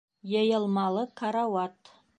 [0.31, 1.77] Йыйылмалы карауат